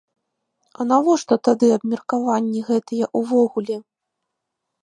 А 0.79 0.85
навошта 0.91 1.37
тады 1.47 1.69
абмеркаванні 1.77 2.65
гэтыя 2.71 3.05
ўвогуле? 3.21 3.77